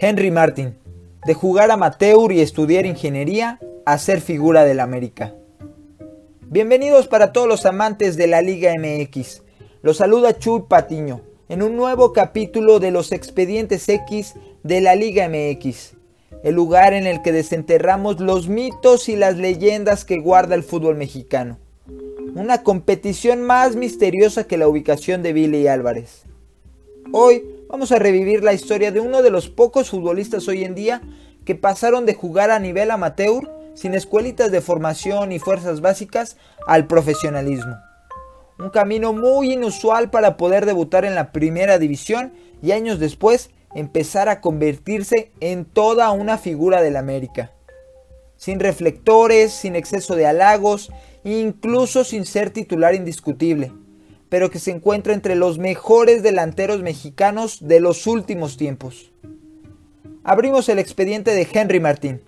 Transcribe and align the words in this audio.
Henry 0.00 0.30
Martin, 0.30 0.76
de 1.26 1.34
jugar 1.34 1.72
amateur 1.72 2.30
y 2.30 2.40
estudiar 2.40 2.86
ingeniería 2.86 3.58
a 3.84 3.98
ser 3.98 4.20
figura 4.20 4.64
del 4.64 4.78
América. 4.78 5.34
Bienvenidos 6.42 7.08
para 7.08 7.32
todos 7.32 7.48
los 7.48 7.66
amantes 7.66 8.16
de 8.16 8.28
la 8.28 8.40
Liga 8.40 8.72
MX. 8.78 9.42
Los 9.82 9.96
saluda 9.96 10.38
Chuy 10.38 10.62
Patiño 10.68 11.22
en 11.48 11.64
un 11.64 11.76
nuevo 11.76 12.12
capítulo 12.12 12.78
de 12.78 12.92
los 12.92 13.10
expedientes 13.10 13.88
X 13.88 14.34
de 14.62 14.80
la 14.80 14.94
Liga 14.94 15.28
MX, 15.28 15.94
el 16.44 16.54
lugar 16.54 16.94
en 16.94 17.08
el 17.08 17.20
que 17.20 17.32
desenterramos 17.32 18.20
los 18.20 18.48
mitos 18.48 19.08
y 19.08 19.16
las 19.16 19.36
leyendas 19.36 20.04
que 20.04 20.20
guarda 20.20 20.54
el 20.54 20.62
fútbol 20.62 20.94
mexicano. 20.94 21.58
Una 22.36 22.62
competición 22.62 23.42
más 23.42 23.74
misteriosa 23.74 24.44
que 24.44 24.58
la 24.58 24.68
ubicación 24.68 25.24
de 25.24 25.32
Billy 25.32 25.66
Álvarez. 25.66 26.22
Hoy 27.10 27.57
vamos 27.68 27.92
a 27.92 27.98
revivir 27.98 28.42
la 28.42 28.54
historia 28.54 28.90
de 28.90 29.00
uno 29.00 29.22
de 29.22 29.30
los 29.30 29.48
pocos 29.48 29.90
futbolistas 29.90 30.48
hoy 30.48 30.64
en 30.64 30.74
día 30.74 31.02
que 31.44 31.54
pasaron 31.54 32.06
de 32.06 32.14
jugar 32.14 32.50
a 32.50 32.58
nivel 32.58 32.90
amateur, 32.90 33.50
sin 33.74 33.94
escuelitas 33.94 34.50
de 34.50 34.60
formación 34.60 35.32
y 35.32 35.38
fuerzas 35.38 35.80
básicas, 35.80 36.36
al 36.66 36.86
profesionalismo. 36.86 37.76
Un 38.58 38.70
camino 38.70 39.12
muy 39.12 39.52
inusual 39.52 40.10
para 40.10 40.36
poder 40.36 40.66
debutar 40.66 41.04
en 41.04 41.14
la 41.14 41.30
primera 41.30 41.78
división 41.78 42.32
y 42.60 42.72
años 42.72 42.98
después 42.98 43.50
empezar 43.74 44.28
a 44.28 44.40
convertirse 44.40 45.30
en 45.40 45.64
toda 45.64 46.10
una 46.10 46.38
figura 46.38 46.82
del 46.82 46.96
América. 46.96 47.52
Sin 48.36 48.60
reflectores, 48.60 49.52
sin 49.52 49.76
exceso 49.76 50.16
de 50.16 50.26
halagos, 50.26 50.90
incluso 51.22 52.04
sin 52.04 52.24
ser 52.24 52.50
titular 52.50 52.94
indiscutible 52.94 53.72
pero 54.28 54.50
que 54.50 54.58
se 54.58 54.70
encuentra 54.70 55.14
entre 55.14 55.34
los 55.34 55.58
mejores 55.58 56.22
delanteros 56.22 56.82
mexicanos 56.82 57.58
de 57.66 57.80
los 57.80 58.06
últimos 58.06 58.56
tiempos. 58.56 59.12
Abrimos 60.24 60.68
el 60.68 60.78
expediente 60.78 61.34
de 61.34 61.48
Henry 61.50 61.80
Martín, 61.80 62.22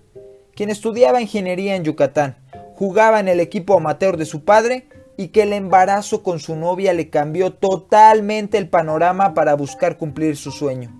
quien 0.55 0.69
estudiaba 0.69 1.21
ingeniería 1.21 1.75
en 1.75 1.83
Yucatán, 1.83 2.37
jugaba 2.75 3.19
en 3.19 3.27
el 3.27 3.39
equipo 3.39 3.77
amateur 3.77 4.17
de 4.17 4.25
su 4.25 4.43
padre 4.43 4.87
y 5.17 5.27
que 5.27 5.43
el 5.43 5.53
embarazo 5.53 6.23
con 6.23 6.39
su 6.39 6.55
novia 6.55 6.93
le 6.93 7.09
cambió 7.09 7.53
totalmente 7.53 8.57
el 8.57 8.69
panorama 8.69 9.33
para 9.33 9.55
buscar 9.55 9.97
cumplir 9.97 10.35
su 10.35 10.51
sueño. 10.51 10.97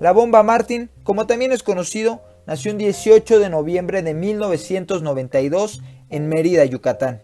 La 0.00 0.12
bomba 0.12 0.42
Martín, 0.42 0.90
como 1.04 1.26
también 1.26 1.52
es 1.52 1.62
conocido, 1.62 2.22
nació 2.46 2.72
el 2.72 2.78
18 2.78 3.38
de 3.38 3.50
noviembre 3.50 4.02
de 4.02 4.14
1992 4.14 5.82
en 6.08 6.28
Mérida, 6.28 6.64
Yucatán. 6.64 7.22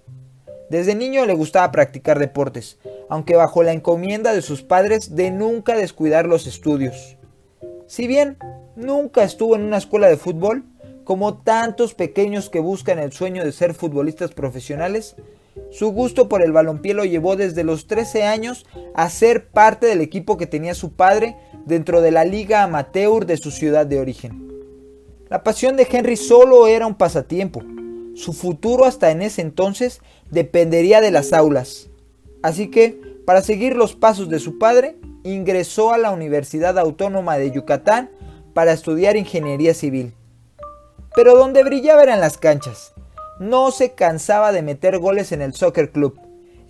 Desde 0.71 0.95
niño 0.95 1.27
le 1.27 1.35
gustaba 1.35 1.71
practicar 1.71 2.19
deportes, 2.19 2.79
aunque 3.09 3.37
bajo 3.37 3.63
la 3.63 3.73
encomienda 3.73 4.35
de 4.35 4.43
sus 4.43 4.63
padres 4.63 5.15
de 5.15 5.31
nunca 5.31 5.77
descuidar 5.77 6.27
los 6.27 6.47
estudios. 6.47 7.17
Si 7.87 8.07
bien 8.07 8.37
nunca 8.75 9.23
estuvo 9.23 9.55
en 9.55 9.63
una 9.63 9.77
escuela 9.77 10.09
de 10.09 10.17
fútbol, 10.17 10.65
como 11.05 11.39
tantos 11.39 11.95
pequeños 11.95 12.51
que 12.51 12.59
buscan 12.59 12.99
el 12.99 13.13
sueño 13.13 13.45
de 13.45 13.53
ser 13.53 13.75
futbolistas 13.75 14.33
profesionales, 14.33 15.15
su 15.71 15.93
gusto 15.93 16.29
por 16.29 16.43
el 16.43 16.51
balompié 16.51 16.95
lo 16.95 17.05
llevó 17.05 17.37
desde 17.37 17.63
los 17.63 17.87
13 17.87 18.25
años 18.25 18.67
a 18.95 19.09
ser 19.09 19.49
parte 19.49 19.87
del 19.87 20.01
equipo 20.01 20.37
que 20.37 20.49
tenía 20.49 20.75
su 20.75 20.93
padre 20.95 21.37
dentro 21.65 22.01
de 22.01 22.11
la 22.11 22.25
liga 22.25 22.65
amateur 22.65 23.25
de 23.25 23.37
su 23.37 23.53
ciudad 23.53 23.87
de 23.87 24.01
origen. 24.01 24.53
La 25.29 25.45
pasión 25.45 25.77
de 25.77 25.87
Henry 25.91 26.17
solo 26.17 26.67
era 26.67 26.87
un 26.87 26.95
pasatiempo, 26.97 27.63
su 28.17 28.33
futuro 28.33 28.87
hasta 28.87 29.11
en 29.11 29.21
ese 29.21 29.43
entonces 29.43 30.01
dependería 30.31 31.01
de 31.01 31.11
las 31.11 31.33
aulas. 31.33 31.89
Así 32.43 32.71
que, 32.71 32.99
para 33.27 33.43
seguir 33.43 33.77
los 33.77 33.95
pasos 33.95 34.31
de 34.31 34.39
su 34.39 34.59
padre, 34.59 34.97
ingresó 35.23 35.93
a 35.93 35.99
la 35.99 36.11
Universidad 36.11 36.79
Autónoma 36.79 37.37
de 37.37 37.51
Yucatán 37.51 38.11
para 38.55 38.73
estudiar 38.73 39.17
ingeniería 39.17 39.75
civil. 39.75 40.15
Pero 41.15 41.37
donde 41.37 41.63
brillaba 41.63 42.03
era 42.03 42.15
en 42.15 42.21
las 42.21 42.39
canchas. 42.39 42.95
No 43.39 43.71
se 43.71 43.93
cansaba 43.93 44.51
de 44.51 44.63
meter 44.63 44.99
goles 44.99 45.31
en 45.33 45.43
el 45.43 45.53
Soccer 45.53 45.91
Club, 45.91 46.19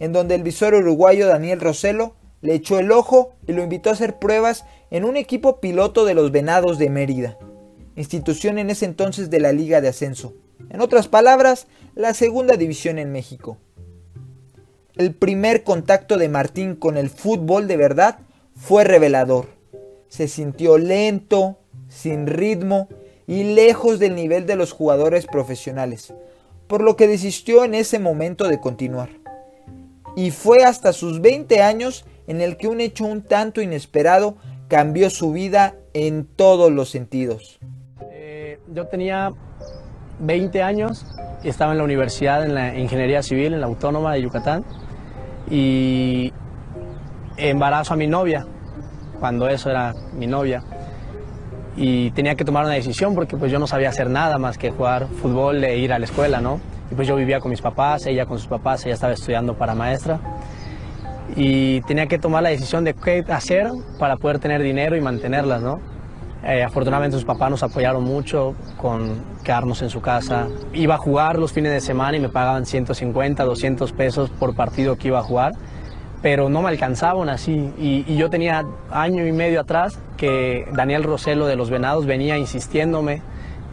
en 0.01 0.13
donde 0.13 0.34
el 0.34 0.43
visor 0.43 0.75
uruguayo 0.75 1.28
Daniel 1.28 1.61
Roselo 1.61 2.15
le 2.41 2.55
echó 2.55 2.81
el 2.81 2.91
ojo 2.91 3.34
y 3.47 3.53
lo 3.53 3.63
invitó 3.63 3.91
a 3.91 3.93
hacer 3.93 4.19
pruebas 4.19 4.65
en 4.91 5.05
un 5.05 5.17
equipo 5.17 5.61
piloto 5.61 6.05
de 6.05 6.15
los 6.15 6.33
Venados 6.33 6.78
de 6.78 6.91
Mérida, 6.91 7.39
institución 7.95 8.59
en 8.59 8.71
ese 8.71 8.84
entonces 8.84 9.31
de 9.31 9.41
la 9.41 9.53
Liga 9.53 9.81
de 9.81 9.89
Ascenso. 9.89 10.34
En 10.71 10.81
otras 10.81 11.09
palabras, 11.09 11.67
la 11.94 12.15
segunda 12.15 12.56
división 12.56 12.99
en 12.99 13.12
México. 13.12 13.59
El 14.97 15.15
primer 15.15 15.62
contacto 15.62 16.17
de 16.17 16.28
Martín 16.28 16.75
con 16.75 16.97
el 16.97 17.11
fútbol 17.11 17.69
de 17.69 17.77
verdad 17.77 18.19
fue 18.55 18.84
revelador. 18.84 19.47
Se 20.09 20.28
sintió 20.28 20.78
lento, 20.78 21.59
sin 21.89 22.27
ritmo 22.27 22.89
y 23.27 23.45
lejos 23.45 23.99
del 23.99 24.15
nivel 24.15 24.47
de 24.47 24.56
los 24.56 24.72
jugadores 24.72 25.27
profesionales, 25.27 26.15
por 26.66 26.83
lo 26.83 26.97
que 26.97 27.09
desistió 27.09 27.65
en 27.65 27.75
ese 27.75 27.99
momento 27.99 28.49
de 28.49 28.61
continuar. 28.61 29.11
Y 30.16 30.31
fue 30.31 30.65
hasta 30.65 30.93
sus 30.93 31.21
20 31.21 31.61
años 31.62 32.06
en 32.27 32.41
el 32.41 32.56
que 32.56 32.69
un 32.69 32.81
hecho 32.81 33.05
un 33.05 33.22
tanto 33.22 33.61
inesperado 33.61 34.37
cambió 34.69 35.11
su 35.11 35.33
vida 35.33 35.77
en 35.93 36.25
todos 36.25 36.72
los 36.72 36.89
sentidos. 36.91 37.59
Eh, 38.11 38.59
yo 38.72 38.87
tenía 38.87 39.33
20 40.21 40.62
años 40.62 41.06
estaba 41.44 41.72
en 41.72 41.78
la 41.78 41.84
universidad 41.84 42.44
en 42.44 42.54
la 42.54 42.77
ingeniería 42.77 43.22
civil 43.22 43.54
en 43.54 43.60
la 43.60 43.66
autónoma 43.66 44.12
de 44.15 44.22
Yucatán 44.22 44.65
y 45.50 46.32
embarazo 47.37 47.94
a 47.94 47.97
mi 47.97 48.06
novia 48.06 48.47
cuando 49.21 49.49
eso 49.49 49.71
era 49.71 49.94
mi 50.15 50.27
novia 50.27 50.62
y 51.77 52.10
tenía 52.12 52.34
que 52.34 52.44
tomar 52.44 52.65
una 52.65 52.75
decisión 52.75 53.15
porque 53.15 53.37
pues 53.37 53.53
yo 53.53 53.59
no 53.59 53.66
sabía 53.66 53.91
hacer 53.91 54.09
nada 54.09 54.38
más 54.38 54.56
que 54.59 54.71
jugar 54.71 55.06
fútbol 55.09 55.62
e 55.62 55.77
ir 55.78 55.93
a 55.93 55.99
la 55.99 56.06
escuela, 56.06 56.41
¿no? 56.41 56.59
Y 56.91 56.94
pues 56.94 57.06
yo 57.06 57.16
vivía 57.16 57.41
con 57.41 57.50
mis 57.50 57.60
papás, 57.60 58.06
ella 58.06 58.25
con 58.25 58.38
sus 58.38 58.48
papás, 58.48 58.84
ella 58.87 58.94
estaba 58.94 59.12
estudiando 59.12 59.54
para 59.54 59.75
maestra 59.75 60.19
y 61.34 61.83
tenía 61.83 62.06
que 62.06 62.19
tomar 62.19 62.43
la 62.43 62.48
decisión 62.48 62.84
de 62.84 62.94
qué 62.94 63.25
hacer 63.28 63.71
para 63.98 64.16
poder 64.16 64.38
tener 64.38 64.62
dinero 64.62 64.97
y 64.97 65.00
mantenerlas, 65.00 65.60
¿no? 65.60 65.81
Eh, 66.45 66.63
afortunadamente 66.63 67.17
sus 67.17 67.25
papás 67.25 67.51
nos 67.51 67.63
apoyaron 67.63 68.05
mucho 68.05 68.55
con 68.77 69.21
quedarnos 69.43 69.83
en 69.83 69.91
su 69.91 70.01
casa. 70.01 70.49
Iba 70.73 70.95
a 70.95 70.99
jugar 70.99 71.39
los 71.39 71.53
fines 71.53 71.73
de 71.73 71.81
semana 71.81 72.17
y 72.17 72.21
me 72.21 72.29
pagaban 72.29 72.67
150, 72.67 73.45
200 73.45 73.93
pesos 73.93 74.31
por 74.31 74.55
partido 74.55 74.97
que 74.97 75.09
iba 75.09 75.19
a 75.19 75.23
jugar, 75.23 75.55
pero 76.23 76.49
no 76.49 76.63
me 76.63 76.69
alcanzaban 76.69 77.29
así. 77.29 77.73
Y, 77.79 78.17
yo 78.17 78.31
tenía 78.31 78.65
año 78.91 79.27
y 79.27 79.33
medio 79.33 79.61
atrás 79.61 79.99
que 80.17 80.69
Daniel 80.73 81.03
Roselo 81.03 81.47
de 81.47 81.57
los 81.57 81.71
Venados 81.71 82.07
venía 82.07 82.39
insistiéndome 82.39 83.23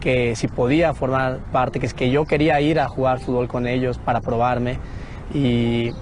que 0.00 0.36
si 0.36 0.48
podía 0.48 0.92
formar 0.94 1.38
parte, 1.52 1.80
que 1.80 1.86
es 1.86 1.94
que 1.94 2.10
yo 2.10 2.26
quería 2.26 2.60
ir 2.60 2.80
a 2.80 2.88
jugar 2.88 3.20
fútbol 3.20 3.48
con 3.48 3.66
ellos 3.66 3.98
para 3.98 4.20
probarme 4.20 4.78
y 5.32 5.92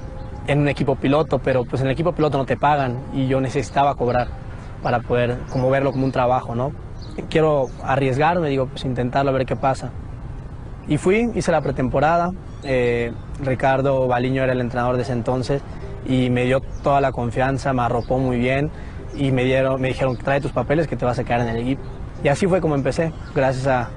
en 0.47 0.61
un 0.61 0.69
equipo 0.69 0.97
piloto, 0.97 1.39
pero 1.39 1.65
pues 1.65 1.83
en 1.83 1.89
el 1.89 1.93
equipo 1.93 2.13
piloto 2.13 2.39
no 2.39 2.47
te 2.47 2.57
pagan 2.57 2.99
y 3.15 3.29
yo 3.29 3.41
necesitaba 3.41 3.95
cobrar 3.95 4.29
para 4.83 5.01
poder 5.01 5.39
como 5.51 5.71
verlo 5.71 5.93
como 5.93 6.05
un 6.05 6.13
trabajo, 6.13 6.55
¿no? 6.55 6.73
Quiero 7.29 7.69
arriesgarme, 7.85 8.49
digo, 8.49 8.67
pues 8.67 8.85
intentarlo 8.85 9.31
a 9.31 9.35
ver 9.35 9.47
qué 9.47 9.57
pasa. 9.57 9.91
Y 10.89 10.99
fui, 10.99 11.31
hice 11.35 11.53
la 11.53 11.61
pretemporada, 11.61 12.33
eh, 12.65 13.13
Ricardo 13.41 14.07
Baliño 14.09 14.43
era 14.43 14.53
el 14.53 14.61
entrenador 14.61 14.97
de 14.97 15.03
ese 15.03 15.13
entonces 15.13 15.63
y 16.07 16.31
me 16.31 16.45
dio 16.45 16.61
toda 16.83 17.01
la 17.01 17.13
confianza, 17.13 17.73
me 17.73 17.83
arropó 17.83 18.19
muy 18.19 18.39
bien 18.39 18.71
y 19.15 19.31
me, 19.31 19.45
dieron, 19.45 19.81
me 19.81 19.89
dijeron, 19.89 20.17
trae 20.17 20.41
tus 20.41 20.53
papeles 20.53 20.89
que 20.89 20.97
te 20.97 21.05
vas 21.05 21.19
a 21.19 21.25
quedar 21.25 21.43
en 21.43 21.49
el 21.49 21.57
equipo. 21.59 21.83
Y 22.25 22.29
así 22.29 22.47
fue 22.47 22.61
como 22.61 22.75
empecé, 22.75 23.13
gracias 23.35 23.67
a, 23.67 23.91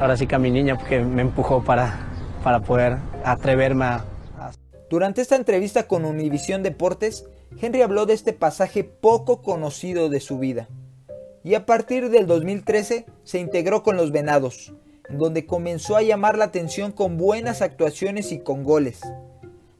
ahora 0.00 0.16
sí 0.16 0.26
que 0.26 0.34
a 0.34 0.38
mi 0.38 0.50
niña, 0.50 0.76
porque 0.76 1.00
me 1.00 1.22
empujó 1.22 1.62
para, 1.62 1.94
para 2.42 2.60
poder 2.60 2.98
atreverme 3.24 3.84
a... 3.84 4.04
Durante 4.90 5.22
esta 5.22 5.36
entrevista 5.36 5.86
con 5.86 6.04
Univisión 6.04 6.62
Deportes, 6.62 7.24
Henry 7.60 7.82
habló 7.82 8.06
de 8.06 8.14
este 8.14 8.32
pasaje 8.32 8.84
poco 8.84 9.42
conocido 9.42 10.08
de 10.08 10.20
su 10.20 10.38
vida. 10.38 10.68
Y 11.44 11.54
a 11.54 11.66
partir 11.66 12.10
del 12.10 12.26
2013 12.26 13.06
se 13.24 13.38
integró 13.38 13.82
con 13.82 13.96
los 13.96 14.12
Venados, 14.12 14.74
donde 15.08 15.46
comenzó 15.46 15.96
a 15.96 16.02
llamar 16.02 16.38
la 16.38 16.46
atención 16.46 16.92
con 16.92 17.16
buenas 17.16 17.62
actuaciones 17.62 18.32
y 18.32 18.40
con 18.40 18.62
goles. 18.62 19.00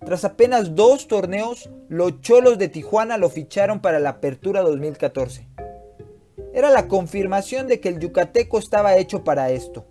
Tras 0.04 0.24
apenas 0.24 0.74
dos 0.74 1.06
torneos, 1.06 1.70
los 1.88 2.20
Cholos 2.20 2.58
de 2.58 2.68
Tijuana 2.68 3.18
lo 3.18 3.30
ficharon 3.30 3.80
para 3.80 4.00
la 4.00 4.10
Apertura 4.10 4.62
2014. 4.62 5.48
Era 6.52 6.70
la 6.70 6.88
confirmación 6.88 7.68
de 7.68 7.80
que 7.80 7.88
el 7.88 8.00
yucateco 8.00 8.58
estaba 8.58 8.96
hecho 8.96 9.22
para 9.22 9.50
esto. 9.50 9.86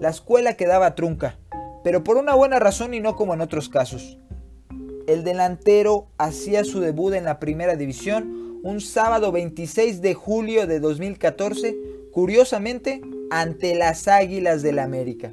La 0.00 0.08
escuela 0.08 0.54
quedaba 0.54 0.94
trunca, 0.94 1.38
pero 1.84 2.02
por 2.02 2.16
una 2.16 2.34
buena 2.34 2.58
razón 2.58 2.94
y 2.94 3.00
no 3.00 3.16
como 3.16 3.34
en 3.34 3.42
otros 3.42 3.68
casos 3.68 4.19
el 5.06 5.24
delantero 5.24 6.08
hacía 6.18 6.64
su 6.64 6.80
debut 6.80 7.14
en 7.14 7.24
la 7.24 7.38
primera 7.40 7.76
división 7.76 8.60
un 8.62 8.80
sábado 8.80 9.32
26 9.32 10.02
de 10.02 10.14
julio 10.14 10.66
de 10.66 10.80
2014, 10.80 11.76
curiosamente 12.12 13.00
ante 13.30 13.74
las 13.74 14.08
Águilas 14.08 14.62
del 14.62 14.76
la 14.76 14.84
América. 14.84 15.32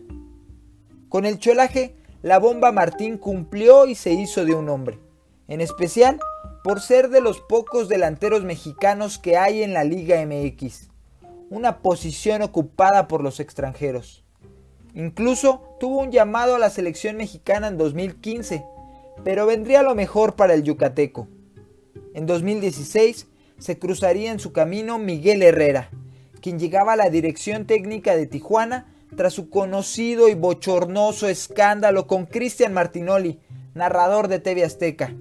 Con 1.09 1.25
el 1.25 1.39
cholaje, 1.39 1.95
la 2.21 2.39
bomba 2.39 2.71
Martín 2.71 3.17
cumplió 3.17 3.85
y 3.85 3.95
se 3.95 4.13
hizo 4.13 4.45
de 4.45 4.55
un 4.55 4.69
hombre, 4.69 4.99
en 5.47 5.61
especial 5.61 6.19
por 6.63 6.81
ser 6.81 7.09
de 7.09 7.21
los 7.21 7.39
pocos 7.39 7.87
delanteros 7.87 8.43
mexicanos 8.43 9.17
que 9.17 9.37
hay 9.37 9.63
en 9.63 9.73
la 9.73 9.83
Liga 9.83 10.17
MX. 10.25 10.89
una 11.49 11.77
posición 11.79 12.41
ocupada 12.41 13.07
por 13.07 13.23
los 13.23 13.39
extranjeros. 13.39 14.25
Incluso 14.93 15.61
tuvo 15.79 15.99
un 15.99 16.11
llamado 16.11 16.55
a 16.55 16.59
la 16.59 16.69
selección 16.69 17.15
mexicana 17.15 17.69
en 17.69 17.77
2015, 17.77 18.65
pero 19.23 19.45
vendría 19.45 19.83
lo 19.83 19.95
mejor 19.95 20.35
para 20.35 20.53
el 20.53 20.63
yucateco. 20.63 21.27
En 22.13 22.25
2016 22.25 23.27
se 23.59 23.79
cruzaría 23.79 24.31
en 24.31 24.39
su 24.39 24.51
camino 24.51 24.99
Miguel 24.99 25.41
Herrera, 25.43 25.89
quien 26.41 26.59
llegaba 26.59 26.93
a 26.93 26.97
la 26.97 27.09
dirección 27.09 27.65
técnica 27.65 28.15
de 28.15 28.27
Tijuana 28.27 28.93
tras 29.15 29.33
su 29.33 29.49
conocido 29.49 30.29
y 30.29 30.33
bochornoso 30.33 31.27
escándalo 31.27 32.07
con 32.07 32.25
Cristian 32.25 32.73
Martinoli, 32.73 33.39
narrador 33.73 34.27
de 34.27 34.39
TV 34.39 34.63
Azteca, 34.63 35.13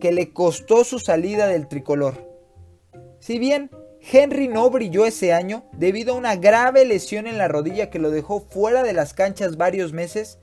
que 0.00 0.12
le 0.12 0.32
costó 0.32 0.84
su 0.84 0.98
salida 0.98 1.46
del 1.46 1.68
tricolor. 1.68 2.26
Si 3.20 3.38
bien 3.38 3.70
Henry 4.00 4.48
no 4.48 4.70
brilló 4.70 5.04
ese 5.04 5.32
año 5.32 5.64
debido 5.72 6.14
a 6.14 6.16
una 6.16 6.36
grave 6.36 6.84
lesión 6.84 7.26
en 7.26 7.38
la 7.38 7.48
rodilla 7.48 7.90
que 7.90 7.98
lo 7.98 8.10
dejó 8.10 8.40
fuera 8.40 8.82
de 8.82 8.92
las 8.92 9.14
canchas 9.14 9.56
varios 9.56 9.92
meses, 9.92 10.38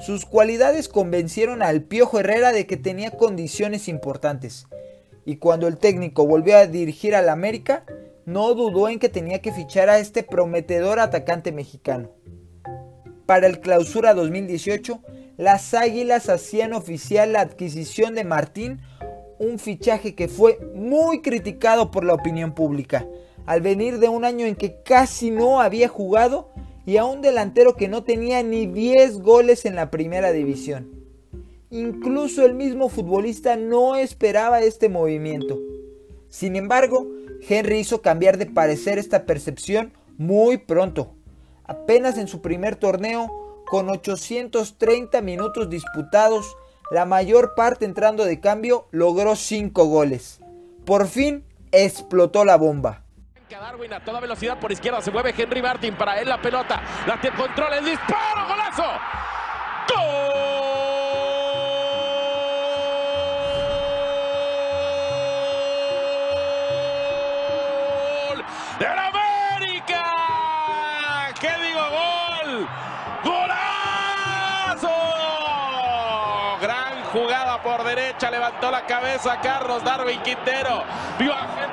sus 0.00 0.24
cualidades 0.24 0.88
convencieron 0.88 1.62
al 1.62 1.82
Piojo 1.82 2.18
Herrera 2.18 2.52
de 2.52 2.66
que 2.66 2.76
tenía 2.76 3.10
condiciones 3.10 3.88
importantes. 3.88 4.66
Y 5.24 5.36
cuando 5.36 5.68
el 5.68 5.78
técnico 5.78 6.26
volvió 6.26 6.56
a 6.56 6.66
dirigir 6.66 7.14
al 7.14 7.28
América, 7.28 7.84
no 8.24 8.54
dudó 8.54 8.88
en 8.88 8.98
que 8.98 9.08
tenía 9.08 9.40
que 9.40 9.52
fichar 9.52 9.88
a 9.88 9.98
este 9.98 10.22
prometedor 10.22 10.98
atacante 10.98 11.52
mexicano. 11.52 12.10
Para 13.26 13.46
el 13.46 13.60
clausura 13.60 14.14
2018, 14.14 15.00
las 15.36 15.74
Águilas 15.74 16.28
hacían 16.28 16.72
oficial 16.72 17.32
la 17.32 17.40
adquisición 17.40 18.14
de 18.14 18.24
Martín, 18.24 18.80
un 19.38 19.58
fichaje 19.58 20.14
que 20.14 20.28
fue 20.28 20.58
muy 20.74 21.20
criticado 21.20 21.90
por 21.90 22.04
la 22.04 22.14
opinión 22.14 22.54
pública, 22.54 23.06
al 23.46 23.60
venir 23.60 23.98
de 23.98 24.08
un 24.08 24.24
año 24.24 24.46
en 24.46 24.54
que 24.54 24.82
casi 24.82 25.30
no 25.30 25.60
había 25.60 25.88
jugado 25.88 26.50
y 26.84 26.96
a 26.96 27.04
un 27.04 27.20
delantero 27.20 27.76
que 27.76 27.88
no 27.88 28.04
tenía 28.04 28.42
ni 28.42 28.66
10 28.66 29.18
goles 29.18 29.64
en 29.64 29.76
la 29.76 29.90
primera 29.90 30.32
división. 30.32 30.90
Incluso 31.70 32.44
el 32.44 32.54
mismo 32.54 32.88
futbolista 32.88 33.56
no 33.56 33.96
esperaba 33.96 34.60
este 34.60 34.88
movimiento. 34.88 35.58
Sin 36.28 36.56
embargo, 36.56 37.06
Henry 37.48 37.78
hizo 37.78 38.02
cambiar 38.02 38.38
de 38.38 38.46
parecer 38.46 38.98
esta 38.98 39.24
percepción 39.24 39.92
muy 40.18 40.58
pronto. 40.58 41.14
Apenas 41.64 42.18
en 42.18 42.28
su 42.28 42.42
primer 42.42 42.76
torneo, 42.76 43.62
con 43.66 43.88
830 43.88 45.22
minutos 45.22 45.70
disputados, 45.70 46.56
la 46.90 47.06
mayor 47.06 47.54
parte 47.54 47.84
entrando 47.84 48.24
de 48.24 48.40
cambio, 48.40 48.86
logró 48.90 49.34
5 49.34 49.84
goles. 49.86 50.40
Por 50.84 51.06
fin 51.06 51.44
explotó 51.70 52.44
la 52.44 52.56
bomba. 52.56 53.01
Darwin 53.60 53.92
a 53.92 54.00
toda 54.00 54.20
velocidad 54.20 54.58
por 54.58 54.72
izquierda 54.72 55.00
se 55.00 55.10
mueve 55.10 55.34
Henry 55.36 55.62
Martin 55.62 55.94
para 55.94 56.18
él 56.20 56.28
la 56.28 56.40
pelota, 56.40 56.80
la 57.06 57.18
controla 57.32 57.78
el 57.78 57.84
disparo, 57.84 58.46
golazo. 58.48 58.84
¡Gol! 59.88 60.22
por 77.62 77.84
derecha, 77.84 78.30
levantó 78.30 78.70
la 78.70 78.84
cabeza 78.86 79.38
Carlos 79.40 79.84
Darwin 79.84 80.20
Quintero. 80.22 80.84
Vio 81.18 81.32
a 81.32 81.46
Henry 81.62 81.71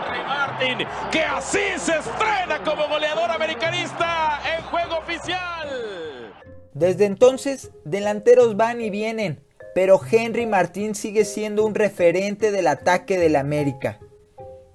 Que 1.09 1.21
así 1.21 1.59
se 1.77 1.93
estrena 1.97 2.61
como 2.65 2.89
goleador 2.89 3.31
americanista 3.31 4.41
en 4.57 4.61
juego 4.65 4.97
oficial. 4.97 6.33
Desde 6.73 7.05
entonces, 7.05 7.71
delanteros 7.85 8.57
van 8.57 8.81
y 8.81 8.89
vienen, 8.89 9.41
pero 9.73 10.01
Henry 10.11 10.45
Martin 10.45 10.95
sigue 10.95 11.23
siendo 11.23 11.65
un 11.65 11.75
referente 11.75 12.51
del 12.51 12.67
ataque 12.67 13.17
del 13.17 13.37
América. 13.37 13.99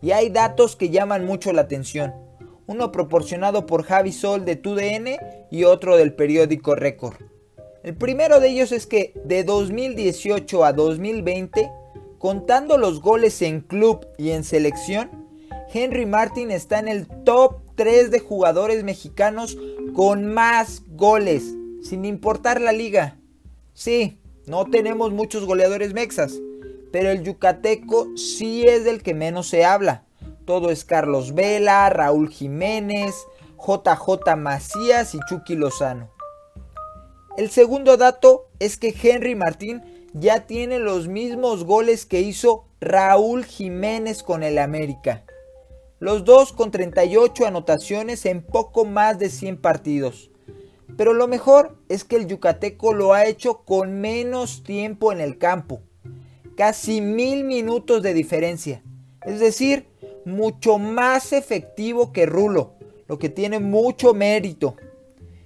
Y 0.00 0.12
hay 0.12 0.30
datos 0.30 0.74
que 0.74 0.88
llaman 0.88 1.26
mucho 1.26 1.52
la 1.52 1.62
atención. 1.62 2.14
Uno 2.66 2.90
proporcionado 2.90 3.66
por 3.66 3.84
Javi 3.84 4.12
Sol 4.12 4.46
de 4.46 4.56
TUDN 4.56 5.18
y 5.50 5.64
otro 5.64 5.98
del 5.98 6.14
periódico 6.14 6.74
Récord. 6.74 7.16
El 7.82 7.94
primero 7.94 8.40
de 8.40 8.48
ellos 8.48 8.72
es 8.72 8.86
que 8.86 9.12
de 9.22 9.44
2018 9.44 10.64
a 10.64 10.72
2020, 10.72 11.70
contando 12.18 12.78
los 12.78 13.02
goles 13.02 13.42
en 13.42 13.60
club 13.60 14.06
y 14.16 14.30
en 14.30 14.44
selección, 14.44 15.23
Henry 15.72 16.06
Martin 16.06 16.50
está 16.50 16.78
en 16.78 16.88
el 16.88 17.06
top 17.24 17.60
3 17.74 18.10
de 18.10 18.20
jugadores 18.20 18.84
mexicanos 18.84 19.56
con 19.94 20.26
más 20.26 20.82
goles, 20.88 21.54
sin 21.82 22.04
importar 22.04 22.60
la 22.60 22.72
liga. 22.72 23.16
Sí, 23.72 24.20
no 24.46 24.66
tenemos 24.66 25.12
muchos 25.12 25.44
goleadores 25.44 25.94
mexas, 25.94 26.34
pero 26.92 27.10
el 27.10 27.22
yucateco 27.22 28.16
sí 28.16 28.64
es 28.64 28.84
del 28.84 29.02
que 29.02 29.14
menos 29.14 29.48
se 29.48 29.64
habla. 29.64 30.04
Todo 30.44 30.70
es 30.70 30.84
Carlos 30.84 31.34
Vela, 31.34 31.88
Raúl 31.90 32.28
Jiménez, 32.28 33.14
JJ 33.58 34.36
Macías 34.36 35.14
y 35.14 35.18
Chucky 35.28 35.56
Lozano. 35.56 36.10
El 37.36 37.50
segundo 37.50 37.96
dato 37.96 38.48
es 38.60 38.76
que 38.76 38.94
Henry 39.02 39.34
Martín 39.34 39.82
ya 40.12 40.46
tiene 40.46 40.78
los 40.78 41.08
mismos 41.08 41.64
goles 41.64 42.06
que 42.06 42.20
hizo 42.20 42.66
Raúl 42.80 43.44
Jiménez 43.44 44.22
con 44.22 44.44
el 44.44 44.58
América. 44.58 45.24
Los 46.00 46.24
dos 46.24 46.52
con 46.52 46.70
38 46.70 47.46
anotaciones 47.46 48.26
en 48.26 48.42
poco 48.42 48.84
más 48.84 49.18
de 49.18 49.30
100 49.30 49.58
partidos. 49.58 50.30
Pero 50.96 51.14
lo 51.14 51.28
mejor 51.28 51.78
es 51.88 52.04
que 52.04 52.16
el 52.16 52.26
yucateco 52.26 52.92
lo 52.92 53.14
ha 53.14 53.26
hecho 53.26 53.62
con 53.64 54.00
menos 54.00 54.62
tiempo 54.64 55.12
en 55.12 55.20
el 55.20 55.38
campo. 55.38 55.82
Casi 56.56 57.00
mil 57.00 57.44
minutos 57.44 58.02
de 58.02 58.12
diferencia. 58.12 58.82
Es 59.24 59.40
decir, 59.40 59.88
mucho 60.24 60.78
más 60.78 61.32
efectivo 61.32 62.12
que 62.12 62.26
Rulo, 62.26 62.74
lo 63.06 63.18
que 63.18 63.28
tiene 63.28 63.58
mucho 63.60 64.14
mérito. 64.14 64.76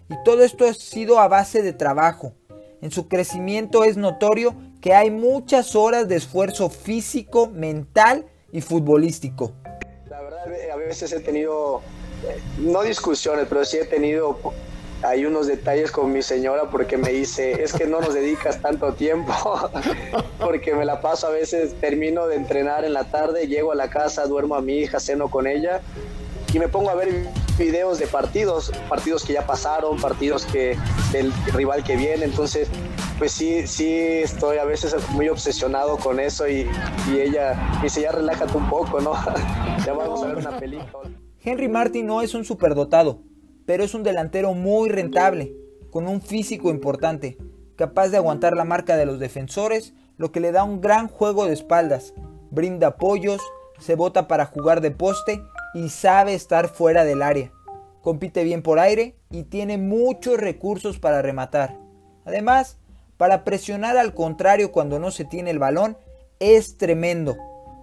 Y 0.08 0.14
todo 0.24 0.42
esto 0.42 0.64
ha 0.66 0.74
sido 0.74 1.18
a 1.20 1.28
base 1.28 1.62
de 1.62 1.72
trabajo. 1.72 2.32
En 2.80 2.90
su 2.90 3.08
crecimiento 3.08 3.84
es 3.84 3.96
notorio 3.96 4.54
que 4.80 4.94
hay 4.94 5.10
muchas 5.10 5.76
horas 5.76 6.08
de 6.08 6.16
esfuerzo 6.16 6.70
físico, 6.70 7.48
mental 7.48 8.26
y 8.52 8.60
futbolístico. 8.60 9.52
Veces 10.88 11.12
he 11.12 11.20
tenido, 11.20 11.82
eh, 12.26 12.40
no 12.58 12.82
discusiones, 12.82 13.46
pero 13.46 13.62
sí 13.64 13.76
he 13.76 13.84
tenido 13.84 14.38
hay 15.02 15.26
unos 15.26 15.46
detalles 15.46 15.92
con 15.92 16.12
mi 16.12 16.22
señora 16.22 16.70
porque 16.70 16.96
me 16.96 17.10
dice, 17.10 17.62
es 17.62 17.72
que 17.72 17.86
no 17.86 18.00
nos 18.00 18.14
dedicas 18.14 18.60
tanto 18.60 18.94
tiempo, 18.94 19.32
porque 20.40 20.74
me 20.74 20.84
la 20.84 21.00
paso 21.00 21.28
a 21.28 21.30
veces, 21.30 21.74
termino 21.80 22.26
de 22.26 22.36
entrenar 22.36 22.84
en 22.84 22.94
la 22.94 23.04
tarde, 23.04 23.46
llego 23.46 23.72
a 23.72 23.74
la 23.74 23.90
casa, 23.90 24.26
duermo 24.26 24.56
a 24.56 24.60
mi 24.60 24.78
hija, 24.78 24.98
ceno 24.98 25.30
con 25.30 25.46
ella 25.46 25.82
y 26.52 26.58
me 26.58 26.68
pongo 26.68 26.90
a 26.90 26.94
ver 26.94 27.28
videos 27.58 27.98
de 27.98 28.06
partidos, 28.06 28.72
partidos 28.88 29.24
que 29.24 29.34
ya 29.34 29.46
pasaron, 29.46 30.00
partidos 30.00 30.46
que 30.46 30.76
del 31.12 31.32
rival 31.52 31.82
que 31.84 31.96
viene, 31.96 32.24
entonces 32.24 32.68
pues 33.18 33.32
sí, 33.32 33.66
sí 33.66 33.92
estoy 33.92 34.58
a 34.58 34.64
veces 34.64 34.94
muy 35.10 35.28
obsesionado 35.28 35.96
con 35.96 36.20
eso 36.20 36.48
y, 36.48 36.68
y 37.12 37.20
ella 37.20 37.78
dice 37.82 38.02
ya 38.02 38.12
relájate 38.12 38.56
un 38.56 38.70
poco, 38.70 39.00
¿no? 39.00 39.12
ya 39.84 39.92
vamos 39.92 40.22
a 40.22 40.28
ver 40.28 40.36
una 40.36 40.58
película. 40.58 41.10
Henry 41.42 41.68
Martin 41.68 42.06
no 42.06 42.22
es 42.22 42.34
un 42.34 42.44
superdotado, 42.44 43.22
pero 43.66 43.82
es 43.82 43.94
un 43.94 44.02
delantero 44.02 44.54
muy 44.54 44.88
rentable, 44.88 45.54
con 45.90 46.06
un 46.06 46.22
físico 46.22 46.70
importante, 46.70 47.38
capaz 47.76 48.08
de 48.08 48.16
aguantar 48.16 48.56
la 48.56 48.64
marca 48.64 48.96
de 48.96 49.06
los 49.06 49.18
defensores, 49.18 49.94
lo 50.16 50.30
que 50.30 50.40
le 50.40 50.52
da 50.52 50.64
un 50.64 50.80
gran 50.80 51.08
juego 51.08 51.46
de 51.46 51.54
espaldas, 51.54 52.14
brinda 52.50 52.88
apoyos, 52.88 53.40
se 53.78 53.94
bota 53.94 54.28
para 54.28 54.46
jugar 54.46 54.80
de 54.80 54.90
poste 54.90 55.42
y 55.74 55.88
sabe 55.88 56.34
estar 56.34 56.68
fuera 56.68 57.04
del 57.04 57.22
área. 57.22 57.52
Compite 58.02 58.44
bien 58.44 58.62
por 58.62 58.78
aire 58.78 59.16
y 59.30 59.44
tiene 59.44 59.78
muchos 59.78 60.38
recursos 60.38 60.98
para 60.98 61.22
rematar. 61.22 61.76
Además, 62.24 62.78
para 63.16 63.44
presionar 63.44 63.96
al 63.96 64.14
contrario 64.14 64.72
cuando 64.72 64.98
no 64.98 65.10
se 65.10 65.24
tiene 65.24 65.50
el 65.50 65.58
balón 65.58 65.96
es 66.40 66.78
tremendo, 66.78 67.36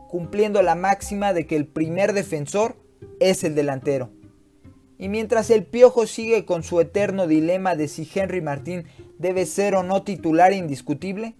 cumpliendo 0.10 0.62
la 0.62 0.76
máxima 0.76 1.34
de 1.34 1.46
que 1.46 1.56
el 1.56 1.68
primer 1.68 2.14
defensor 2.14 2.78
es 3.20 3.44
el 3.44 3.54
delantero. 3.54 4.12
Y 4.98 5.10
mientras 5.10 5.50
el 5.50 5.66
Piojo 5.66 6.08
sigue 6.08 6.46
con 6.46 6.64
su 6.64 6.80
eterno 6.80 7.28
dilema 7.28 7.76
de 7.76 7.90
si 7.90 8.10
Henry 8.14 8.42
Martín 8.42 8.86
debe 9.20 9.46
ser 9.46 9.76
o 9.76 9.84
no 9.84 10.04
titular 10.04 10.54
indiscutible, 10.54 11.36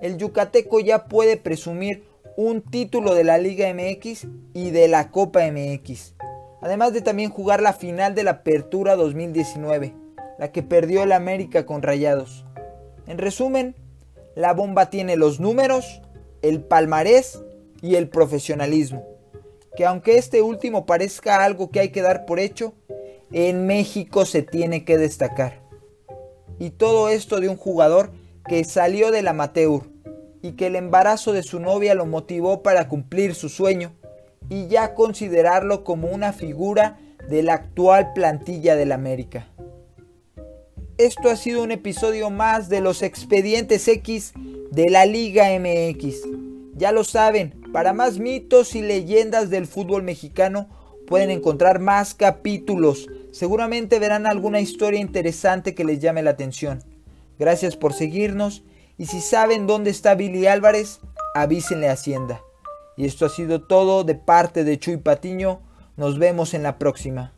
el 0.00 0.16
yucateco 0.16 0.80
ya 0.80 1.04
puede 1.04 1.36
presumir 1.36 2.04
un 2.36 2.62
título 2.62 3.14
de 3.14 3.22
la 3.22 3.38
Liga 3.38 3.72
MX 3.72 4.26
y 4.54 4.70
de 4.70 4.88
la 4.88 5.10
Copa 5.10 5.40
MX, 5.46 6.14
además 6.60 6.92
de 6.92 7.00
también 7.00 7.30
jugar 7.30 7.62
la 7.62 7.72
final 7.72 8.14
de 8.14 8.24
la 8.24 8.32
Apertura 8.32 8.96
2019, 8.96 9.94
la 10.38 10.50
que 10.50 10.62
perdió 10.62 11.04
el 11.04 11.12
América 11.12 11.64
con 11.64 11.82
Rayados. 11.82 12.44
En 13.06 13.18
resumen, 13.18 13.76
la 14.34 14.52
bomba 14.52 14.90
tiene 14.90 15.16
los 15.16 15.38
números, 15.38 16.02
el 16.42 16.60
palmarés 16.60 17.40
y 17.80 17.94
el 17.94 18.08
profesionalismo, 18.08 19.06
que 19.76 19.86
aunque 19.86 20.18
este 20.18 20.42
último 20.42 20.86
parezca 20.86 21.44
algo 21.44 21.70
que 21.70 21.80
hay 21.80 21.90
que 21.90 22.02
dar 22.02 22.26
por 22.26 22.40
hecho, 22.40 22.74
en 23.32 23.66
México 23.66 24.24
se 24.24 24.42
tiene 24.42 24.84
que 24.84 24.98
destacar. 24.98 25.60
Y 26.58 26.70
todo 26.70 27.08
esto 27.08 27.40
de 27.40 27.48
un 27.48 27.56
jugador 27.56 28.10
que 28.46 28.64
salió 28.64 29.10
del 29.10 29.28
amateur 29.28 29.93
y 30.44 30.52
que 30.52 30.66
el 30.66 30.76
embarazo 30.76 31.32
de 31.32 31.42
su 31.42 31.58
novia 31.58 31.94
lo 31.94 32.04
motivó 32.04 32.62
para 32.62 32.86
cumplir 32.86 33.34
su 33.34 33.48
sueño 33.48 33.92
y 34.50 34.66
ya 34.66 34.92
considerarlo 34.92 35.84
como 35.84 36.08
una 36.08 36.34
figura 36.34 36.98
de 37.30 37.42
la 37.42 37.54
actual 37.54 38.12
plantilla 38.12 38.76
del 38.76 38.92
América. 38.92 39.48
Esto 40.98 41.30
ha 41.30 41.36
sido 41.36 41.62
un 41.62 41.70
episodio 41.70 42.28
más 42.28 42.68
de 42.68 42.82
los 42.82 43.00
expedientes 43.02 43.88
X 43.88 44.34
de 44.70 44.90
la 44.90 45.06
Liga 45.06 45.46
MX. 45.58 46.28
Ya 46.74 46.92
lo 46.92 47.04
saben, 47.04 47.58
para 47.72 47.94
más 47.94 48.18
mitos 48.18 48.74
y 48.74 48.82
leyendas 48.82 49.48
del 49.48 49.66
fútbol 49.66 50.02
mexicano 50.02 50.68
pueden 51.06 51.30
encontrar 51.30 51.78
más 51.80 52.12
capítulos. 52.12 53.08
Seguramente 53.32 53.98
verán 53.98 54.26
alguna 54.26 54.60
historia 54.60 55.00
interesante 55.00 55.74
que 55.74 55.84
les 55.84 56.00
llame 56.00 56.22
la 56.22 56.32
atención. 56.32 56.84
Gracias 57.38 57.76
por 57.76 57.94
seguirnos 57.94 58.62
y 58.96 59.06
si 59.06 59.20
saben 59.20 59.66
dónde 59.66 59.90
está 59.90 60.14
Billy 60.14 60.46
Álvarez, 60.46 61.00
avísenle 61.34 61.88
a 61.88 61.92
Hacienda. 61.92 62.42
Y 62.96 63.06
esto 63.06 63.26
ha 63.26 63.28
sido 63.28 63.62
todo 63.62 64.04
de 64.04 64.14
parte 64.14 64.62
de 64.64 64.78
Chuy 64.78 64.98
Patiño. 64.98 65.60
Nos 65.96 66.18
vemos 66.18 66.54
en 66.54 66.62
la 66.62 66.78
próxima. 66.78 67.32